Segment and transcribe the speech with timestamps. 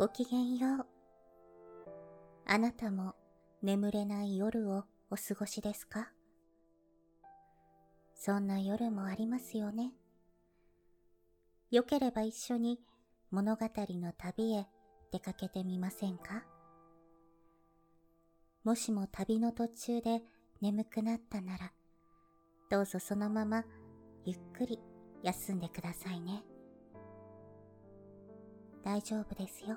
[0.00, 0.86] ごきげんよう。
[2.46, 3.14] あなたも
[3.62, 6.08] 眠れない夜をお過ごしですか？
[8.14, 9.92] そんな夜もありますよね。
[11.70, 12.80] よければ一緒に
[13.30, 14.66] 物語の旅へ
[15.12, 16.44] 出かけてみませんか？
[18.64, 20.22] もしも旅の途中で
[20.62, 21.72] 眠くなったなら、
[22.70, 23.64] どうぞそのまま
[24.24, 24.80] ゆっくり
[25.22, 26.42] 休んでくださいね。
[28.82, 29.76] 大丈夫ですよ。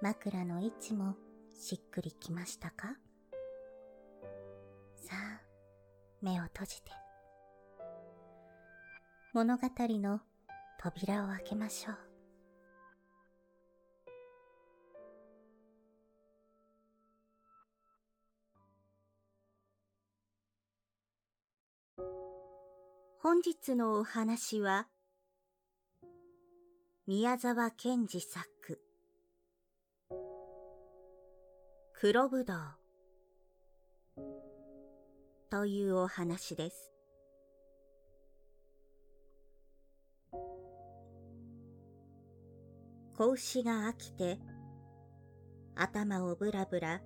[0.00, 1.16] 枕の位置も
[1.58, 2.94] しっくりきましたか？
[4.94, 5.40] さあ、
[6.22, 6.92] 目を閉じて。
[9.32, 10.20] 物語の
[10.78, 11.96] 扉を開けましょう。
[23.20, 24.86] 本日のお話は、
[27.08, 28.80] 宮沢賢治作、
[32.00, 32.58] 黒ぶどう
[35.50, 36.92] というお話です。
[43.16, 44.38] 子牛が飽きて
[45.74, 47.00] 頭をぶらぶら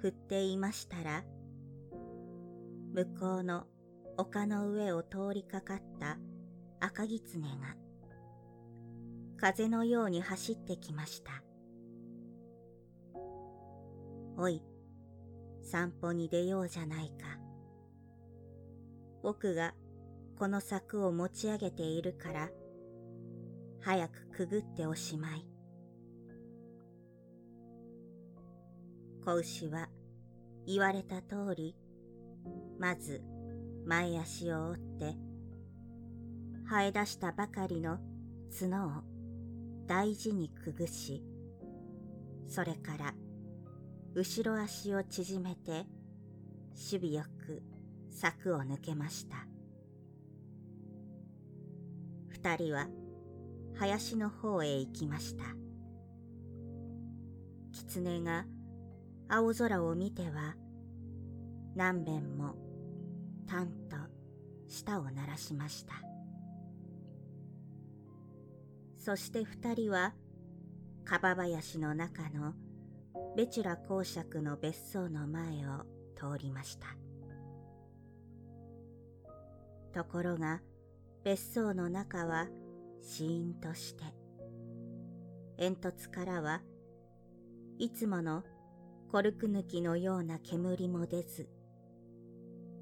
[0.00, 1.24] 振っていましたら
[2.94, 3.64] 向こうの
[4.16, 6.18] 丘の上を通りかかった
[6.78, 7.74] 赤狐が
[9.38, 11.45] 風のように走ってきました。
[14.38, 14.62] おい、
[15.62, 17.38] 散歩に出ようじゃないか。
[19.22, 19.74] 僕が
[20.38, 22.50] この柵を持ち上げているから、
[23.80, 25.46] 早くくぐっておしまい。
[29.24, 29.88] 子牛は
[30.66, 31.74] 言われた通り、
[32.78, 33.22] まず
[33.86, 35.16] 前足を折って、
[36.68, 37.98] 生え出したばかりの
[38.52, 38.90] 角を
[39.86, 41.24] 大事にくぐし、
[42.46, 43.14] それから
[44.16, 45.84] 後ろ足を縮めて、
[46.90, 47.62] 守備よく
[48.10, 49.46] 柵を抜けました。
[52.30, 52.88] 二人は
[53.74, 55.44] 林の方へ行きました。
[57.72, 58.46] 狐が
[59.28, 60.54] 青空を見ては
[61.74, 62.54] 何べんも
[63.46, 63.96] たんと
[64.66, 65.92] 舌を鳴らしました。
[68.96, 70.14] そして二人は
[71.04, 72.54] カバ林の中の
[73.36, 76.86] ベチュラ公爵の別荘の前を通りました。
[79.92, 80.62] ところが
[81.22, 82.46] 別荘の中は
[83.02, 84.04] シーンとして
[85.58, 86.62] 煙突からは
[87.78, 88.42] いつもの
[89.12, 91.46] コルク抜きのような煙も出ず、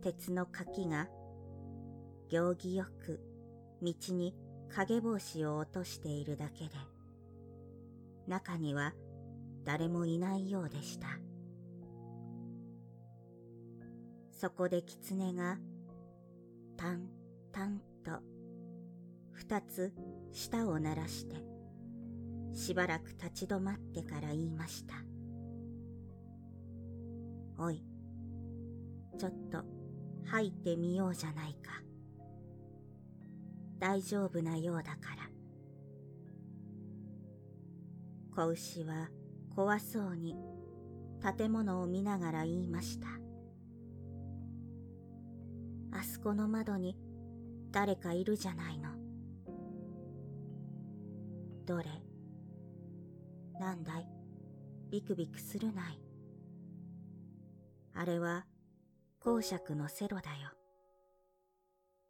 [0.03, 1.09] 鉄の柿が
[2.31, 3.19] 行儀よく
[3.83, 4.37] 道に
[4.73, 6.71] 影帽子を落としているだけで、
[8.29, 8.95] 中には
[9.65, 11.09] 誰もいないようでした。
[14.31, 15.59] そこで狐が、
[16.77, 17.09] タン
[17.51, 18.11] タンと
[19.33, 19.93] 二つ
[20.33, 21.37] 舌を鳴らして、
[22.53, 24.95] しばらく立ち止まってから言いました。
[27.57, 27.83] おい、
[29.19, 29.65] ちょっと
[30.27, 31.83] 入ってみようじゃないか。
[33.79, 35.31] 大丈夫なようだから。
[38.35, 39.09] 子牛は
[39.55, 40.37] 怖そうに
[41.39, 43.07] 建物を見ながら言いました。
[45.97, 46.97] あそこの窓に
[47.71, 48.91] 誰かいるじゃないの。
[51.65, 51.85] どれ？
[53.61, 54.09] なんだい？
[54.91, 56.01] ビクビクするない。
[57.95, 58.45] あれは
[59.21, 60.51] 公爵のセロだよ。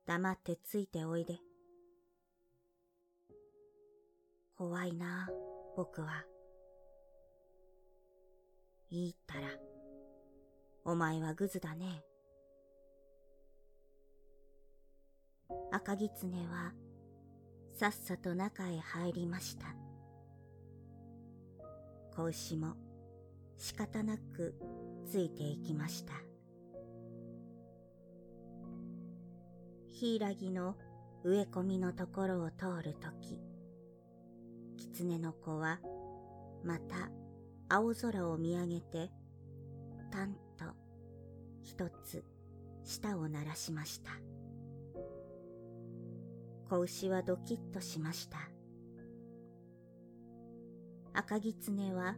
[0.06, 1.38] 黙ってついておいで。
[4.56, 5.28] 怖いな、
[5.76, 6.24] 僕は。
[8.94, 9.48] いいったら、
[10.84, 12.04] お前はグズだね。
[15.72, 16.72] 赤狐は
[17.72, 19.74] さっさと中へ入りました。
[22.14, 22.76] 子牛も
[23.56, 24.54] 仕方なく
[25.04, 26.12] ついていきました。
[29.90, 30.76] 柊の
[31.24, 33.40] 植え込みのところを通るとき、
[34.76, 35.80] 狐の子は
[36.62, 37.10] また
[37.76, 39.10] 青空を見上げて、
[40.12, 40.64] たんと
[41.64, 42.24] 一つ
[42.84, 44.12] 舌を鳴らしました。
[46.70, 48.38] 子牛はドキッとしました。
[51.14, 52.14] 赤狐は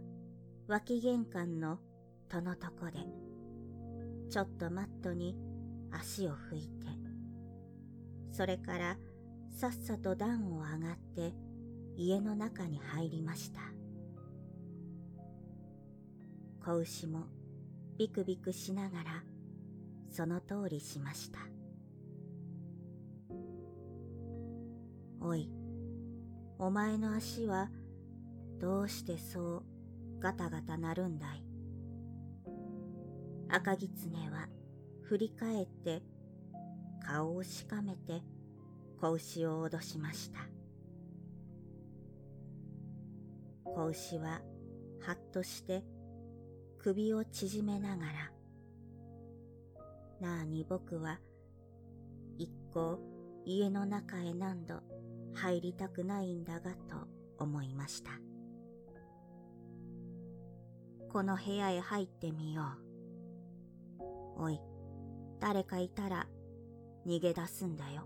[0.69, 1.79] 脇玄関の
[2.29, 2.99] 戸のとこで、
[4.29, 5.38] ちょっとマットに
[5.91, 6.87] 足を拭いて、
[8.31, 8.99] それから
[9.49, 11.32] さっさと段を上がって
[11.97, 13.75] 家の中に入りました。
[16.67, 17.21] 子牛も
[17.97, 19.23] ビクビクしながら
[20.11, 21.39] その通りしました。
[25.21, 25.49] おい、
[26.59, 27.71] お前の足は
[28.59, 29.63] どうしてそう
[30.19, 31.45] ガタガタなるんだい？
[33.49, 34.49] 赤狐は
[35.03, 36.03] 振り返って
[37.01, 38.25] 顔をしかめて
[39.01, 40.41] 子牛を脅しました。
[43.65, 44.41] 子牛は
[45.07, 45.85] はっとして
[46.87, 48.31] 首を縮めながら、
[50.21, 51.19] なあに僕は
[52.38, 53.00] 一向
[53.44, 54.77] 家の中へ何度
[55.35, 57.09] 入りたくないんだがと
[57.41, 58.12] 思いました。
[61.11, 62.62] この部屋へ入ってみよ
[64.38, 64.43] う。
[64.44, 64.61] おい、
[65.41, 66.29] 誰かいたら
[67.05, 68.05] 逃げ出すんだよ。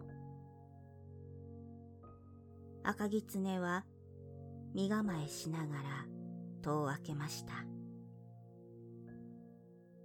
[2.82, 3.84] 赤狐は
[4.72, 6.06] 身構えしながら
[6.62, 7.52] 戸を開けました。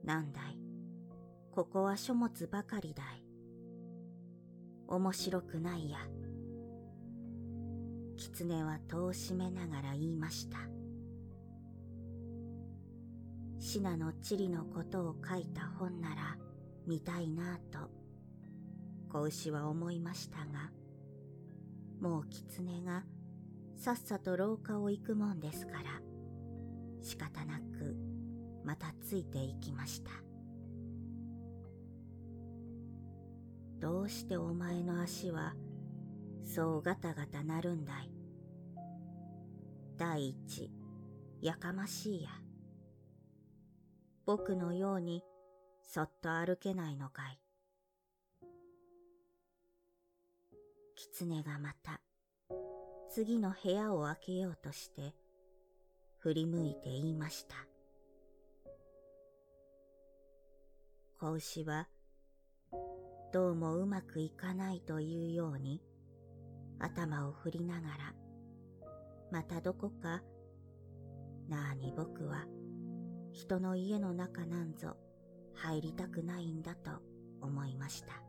[0.06, 0.60] なんだい、
[1.52, 3.26] ここは書物ばかりだい。
[4.88, 5.98] 面白くないや。
[8.16, 10.60] 狐は戸を閉めながら言いました。
[13.58, 16.38] シナの地理のことを書いた本なら
[16.86, 17.90] 見たいなぁと、
[19.12, 20.72] 子牛は思いましたが、
[22.00, 23.04] もう狐が
[23.76, 26.00] さっさと廊下を行くもんですから、
[27.02, 28.05] 仕方なく
[28.66, 30.12] またついていきました。
[33.80, 35.54] どうしてお前の足は
[36.44, 38.12] そうガタガタなるんだい？
[39.98, 40.72] 第一、
[41.42, 42.30] やかましいや。
[44.26, 45.24] 僕のように
[45.84, 47.40] そっと歩けないのかい？
[50.96, 52.02] 狐がまた
[53.12, 55.14] 次の部屋を開けようとして
[56.18, 57.56] 振り向いて言いました。
[61.26, 61.88] 子牛は
[63.34, 65.82] どうもうまくいかないというように
[66.80, 68.14] 頭を振りながら
[69.32, 70.22] またどこか
[71.50, 72.46] なあに僕は
[73.32, 74.98] 人の家の中なんぞ
[75.56, 76.92] 入りたくないんだと
[77.42, 78.22] 思いました。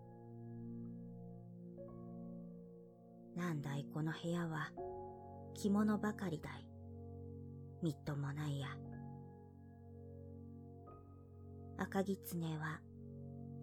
[3.37, 4.71] なんだいこの部屋は
[5.55, 6.67] 着物ばかりだい。
[7.83, 8.69] みっともないや。
[11.79, 12.81] 赤狐は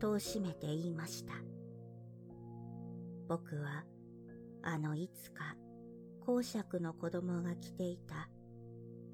[0.03, 1.33] 戸を閉めて言いました。
[3.29, 3.85] 僕は
[4.61, 5.55] あのいつか
[6.25, 8.27] 公爵の子供が着ていた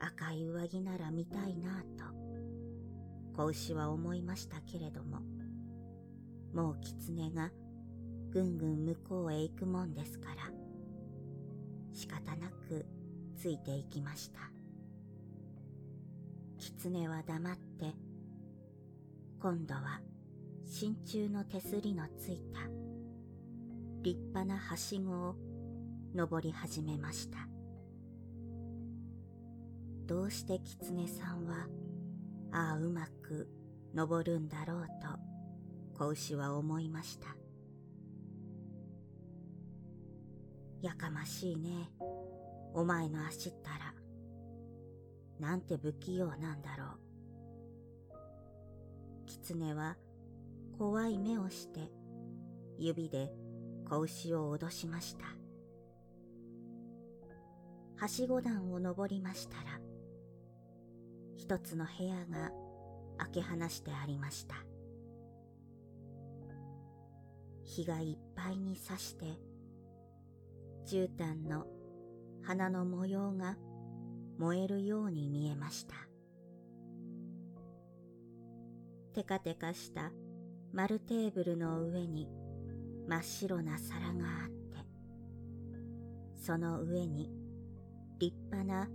[0.03, 2.05] 赤い上着なら見たいなぁと
[3.37, 5.19] 子牛は思いましたけれども
[6.55, 7.51] もう狐が
[8.31, 10.35] ぐんぐん向こうへ行くもんですから
[11.93, 12.85] 仕方なく
[13.37, 14.39] ついていきました
[16.57, 17.93] 狐は黙って
[19.39, 20.01] 今度は
[20.71, 22.59] 真鍮の手すりのついた。
[24.03, 25.35] 立派なはしごを
[26.13, 27.39] 登り始めました。
[30.05, 31.65] どうして狐さんは
[32.51, 33.49] ああうまく
[33.95, 34.87] 登るんだろう
[35.97, 37.35] と子牛は思いました。
[40.83, 41.89] やかましいね。
[42.75, 43.95] お前の足ったら
[45.39, 46.99] なんて不器用なんだろう。
[49.25, 49.97] 狐は
[50.79, 51.91] 怖い目をして
[52.77, 53.29] 指で
[53.89, 55.25] 子牛を脅しました。
[57.97, 59.81] はしご段を登りましたら、
[61.35, 62.51] 一つの部屋が
[63.17, 64.55] 開け放してありました。
[67.65, 69.25] 日がいっぱいに差して、
[70.87, 71.65] 絨毯の
[72.41, 73.57] 花の模様が
[74.37, 75.95] 燃えるように見えました。
[79.13, 80.13] テカテカした
[80.71, 82.27] 丸テーブルの上に
[83.07, 84.85] 真っ白な皿があって、
[86.35, 87.31] その上に
[88.19, 88.87] 立派な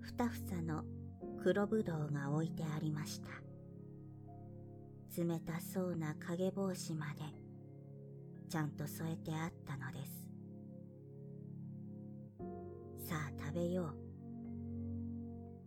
[0.00, 0.84] ふたふさの
[1.42, 3.28] 黒ぶどうが置いてありました。
[5.16, 7.22] 冷たそうな影帽子まで
[8.48, 10.26] ちゃんと添えてあったのです。
[13.08, 13.94] さあ食べよう。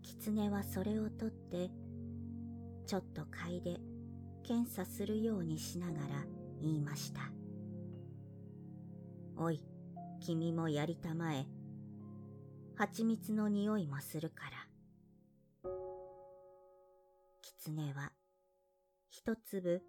[0.01, 1.69] 狐はそれを取って、
[2.85, 3.77] ちょっと嗅いで
[4.43, 6.25] 検査するようにしながら
[6.61, 7.21] 言いました。
[9.35, 9.63] おい、
[10.19, 11.45] 君もやりたまえ。
[12.75, 14.43] 蜂蜜の匂いもするか
[15.63, 15.71] ら。
[17.41, 18.11] 狐は
[19.09, 19.81] 一粒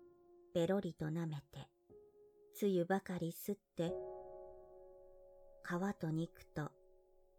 [0.54, 1.68] べろりと舐めて、
[2.54, 3.92] つゆばかりすって、
[5.64, 6.70] 皮と肉と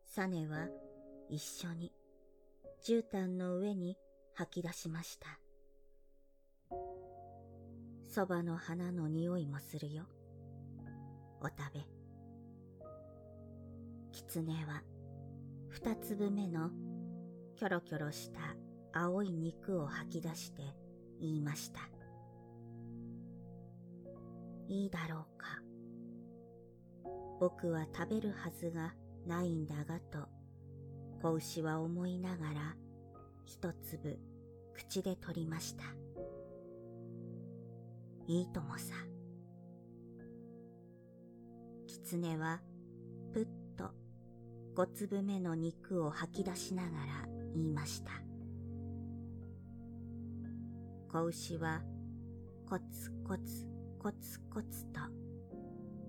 [0.04, 0.68] サネは
[1.30, 1.92] 一緒に
[2.84, 3.98] 絨毯の上に
[4.34, 5.40] 吐き出しました。
[8.16, 10.06] そばの花の匂いもするよ。
[11.42, 11.82] お食べ。
[14.14, 14.82] 狐は
[15.68, 16.70] 二粒目の
[17.58, 18.40] キョロキョロした
[18.94, 20.62] 青い肉を吐き出して
[21.20, 21.82] 言いました。
[24.70, 25.48] いいだろうか。
[27.42, 28.94] 僕は食べるはずが
[29.28, 30.30] ないんだがと、
[31.22, 32.78] 子牛は思いながら
[33.46, 34.18] 一粒
[34.74, 36.05] 口で取りました。
[38.28, 38.96] いいともさ。
[41.88, 42.62] 狐は
[43.34, 43.92] ぷっと
[44.76, 48.12] 五粒目の肉を吐き出しながら言いました。
[51.12, 51.82] 子牛は
[52.68, 53.68] コツコツ
[54.00, 55.00] コツコツと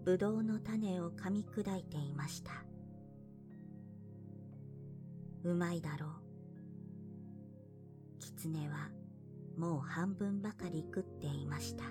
[0.05, 2.51] ぶどうの種を噛み砕いていました。
[5.45, 6.11] うまいだろう。
[8.19, 8.91] 狐は
[9.57, 11.85] もう半分ばかり食っていました。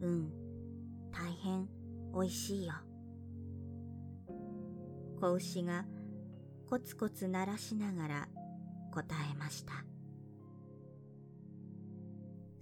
[0.00, 0.30] うん、
[1.10, 1.68] 大変
[2.12, 2.74] おいしいよ。
[5.20, 5.84] 子牛が
[6.68, 8.28] コツコツ鳴らしながら
[8.92, 9.72] 答えました。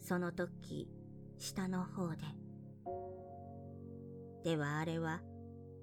[0.00, 0.88] その時、
[1.36, 2.22] 下の方で。
[4.44, 5.20] ではあれは、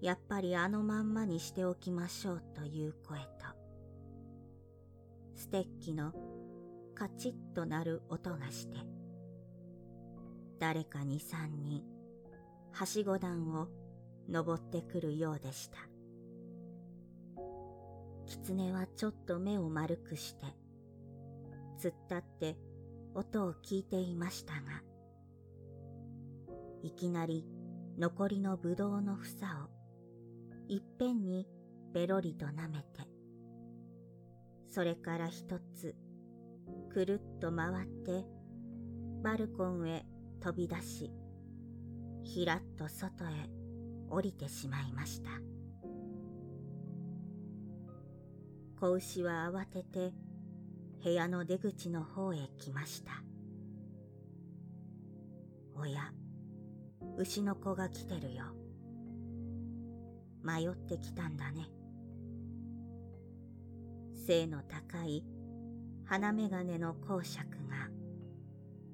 [0.02, 3.28] やっぱりあのまんまにしておきましょうという声と、
[5.36, 6.14] ステッキの
[6.96, 8.78] カチッとなる音がして、
[10.60, 11.84] 誰かに三人、
[12.72, 13.68] はしご段を
[14.30, 15.78] 登ってくるようでした。
[18.26, 20.46] 狐はちょっと目を丸くして、
[21.78, 22.58] 突っ立って
[23.14, 24.82] 音を聞いていましたが、
[26.82, 27.46] いきなり
[27.98, 29.70] 残りのぶどうの房を
[30.68, 31.48] いっぺんに
[31.94, 33.08] べろりと舐めて、
[34.70, 35.96] それから一つ
[36.92, 38.26] くるっと回って
[39.22, 40.06] バルコンへ
[40.44, 41.10] 飛び出し、
[42.26, 43.50] ひらっと外へ
[44.10, 45.30] 降りてしまいました。
[48.78, 50.14] 子牛は慌てて
[51.02, 53.24] 部屋の出口の方へ来ました。
[55.76, 56.12] おや、
[57.18, 58.44] 牛の子が来てるよ。
[60.44, 61.70] 迷ってきたんだね。
[64.28, 65.24] 背の高い
[66.04, 68.03] 鼻眼鏡の公爵が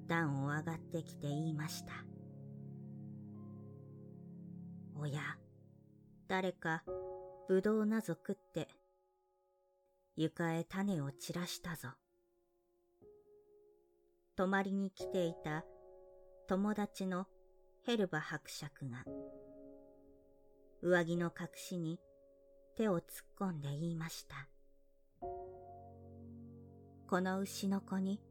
[0.09, 1.93] 段を上がってきて言いました。
[4.99, 5.21] おや、
[6.27, 6.83] 誰か
[7.47, 8.67] ぶどうなぞ食って
[10.17, 11.89] 床へ種を散らしたぞ。
[14.35, 15.63] 泊まりに来ていた
[16.47, 17.27] 友達の
[17.85, 19.05] ヘルバ伯爵が
[20.81, 21.99] 上着の隠しに
[22.75, 23.05] 手を突っ
[23.39, 24.47] 込んで言いました。
[27.07, 28.21] この牛の子に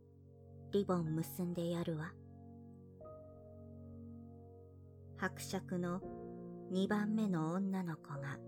[0.71, 2.13] リボン結んでやるわ。
[5.17, 6.03] 伯爵の
[6.71, 8.39] 二番目の女の子が、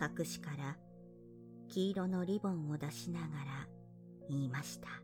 [0.00, 0.78] 隠しから
[1.68, 3.68] 黄色のリボンを出しながら
[4.30, 5.03] 言いました。